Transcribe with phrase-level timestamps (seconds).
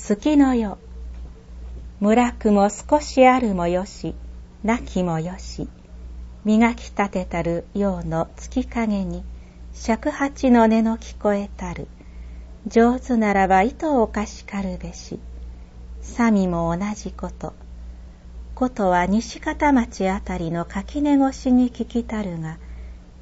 [0.00, 0.78] 月のよ
[2.00, 4.14] 村くも少しあるもよし。
[4.62, 5.68] なきもよし。
[6.44, 9.22] 磨き立てたるようの月影に。
[9.74, 11.88] 尺八の音の聞こえたる。
[12.66, 15.18] 上手ならば糸をかしかるべし。
[16.00, 17.52] さみも同じこと。
[18.54, 22.56] ことは西方町あたりの垣根越しに聞きたるが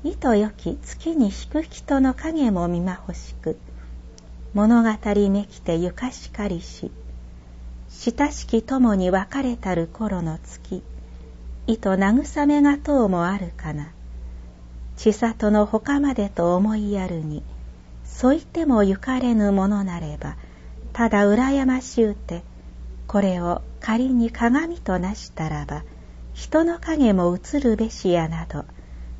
[0.04, 3.58] 糸よき月に引く人の影も見まほしく。
[4.54, 4.88] 物語
[5.30, 6.90] めきてゆかしかりし
[7.90, 10.82] 親しき友に別れたる頃の月
[11.66, 13.90] 糸慰めがとうもあるかな。
[14.96, 17.42] 千里の他までと思いやるに
[18.04, 20.36] そういてもゆかれぬものなれば
[20.92, 22.42] ただ羨ましゅうて
[23.06, 25.84] これを仮に鏡となしたらば
[26.32, 28.64] 人の影も映るべしやなど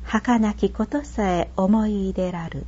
[0.03, 2.65] 儚きことさえ思い入れらる。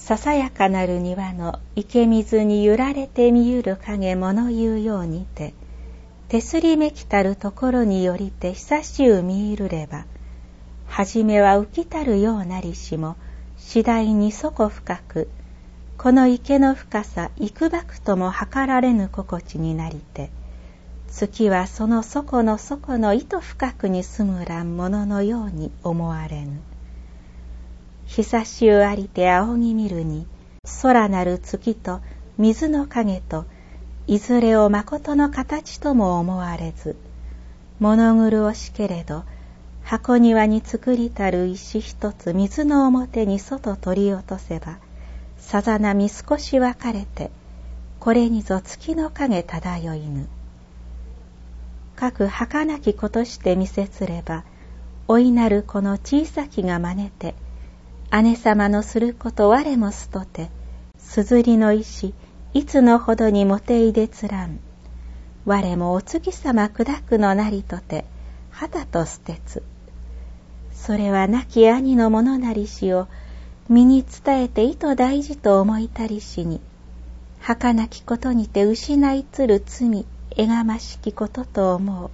[0.00, 5.54] ささやかなる庭の池水に揺られて見ゆる影物言うようにて
[6.28, 10.06] 手すりめきたるところによりて久しゅう見入れば
[10.86, 13.16] はじめは浮きたるようなりしも
[13.58, 15.28] 次第に底深く
[15.98, 20.30] この池の深さ幾ばくとも測られぬ心地になりて
[21.08, 26.58] 月はその底の底の糸深くに住むらんもののように思われぬ。
[28.12, 30.26] 久しゅうありて仰ぎ見るに
[30.82, 32.00] 空なる月と
[32.38, 33.44] 水の影と
[34.08, 36.96] いずれを誠の形とも思われず
[37.78, 39.22] 物苦しけれど
[39.84, 44.78] 箱庭に作りたる石一つ水の表に外取り落とせば
[45.38, 47.30] さざ波少し分かれて
[48.00, 50.26] これにぞ月の影漂いぬ。
[51.94, 54.42] 各儚きことして見せつれば
[55.06, 57.36] 老いなるこの小さきが真似て
[58.12, 60.50] 姉様のすること我もすとて、
[60.98, 62.12] すずりの石、
[62.52, 64.58] いつのほどにもていでつらん。
[65.46, 68.04] 我もお月様砕くのなりとて、
[68.50, 69.62] 旗と捨てつ。
[70.72, 73.06] それは亡き兄のものなりしを、
[73.68, 76.60] 身に伝えて意図大事と思いたりしに、
[77.38, 80.04] 儚きことにて失いつる罪、
[80.36, 82.10] えがましきことと思う。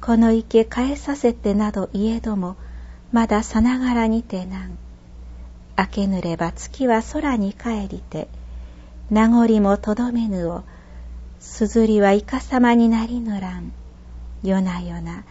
[0.00, 2.56] この池変えさせてなどいえども、
[3.12, 4.78] まださながらにてなん。
[5.78, 8.28] 明けぬれば月は空に帰りて、
[9.10, 10.62] 名残もとどめぬを、
[11.38, 13.72] すずりはいかさまになりぬらん。
[14.42, 15.24] 夜な夜な、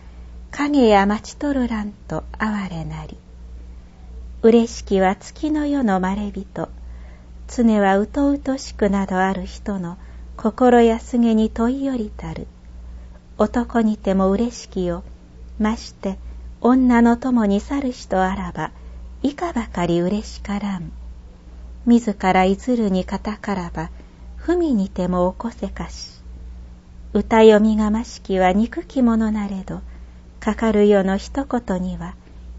[0.51, 3.17] 影や待ちとるらんと哀れなり。
[4.43, 6.69] 嬉しきは月の夜のまれびと、
[7.47, 9.97] 常はうとうとしくなどある人の
[10.37, 12.47] 心安げに問いよりたる。
[13.37, 15.03] 男にても嬉しきよ、
[15.57, 16.17] まして
[16.61, 18.71] 女の友に去る人あらば、
[19.25, 20.91] いかばかり嬉しからん。
[21.87, 23.89] 自らいずるに方からば、
[24.37, 26.21] 文にても起こせかし。
[27.11, 29.81] 歌読みがましきは憎きものなれど、
[30.39, 32.13] かかるよの一言には、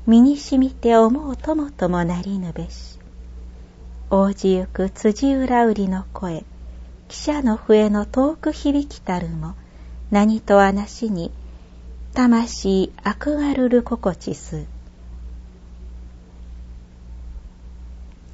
[0.09, 2.98] 身にしみて思うともともなりぬべし。
[4.10, 6.44] 王子ゆく辻裏売りの声、
[7.09, 9.54] 汽車の笛の遠く響きたるも、
[10.10, 11.31] 何とあなしに、
[12.12, 14.66] 魂あくがるる心地す。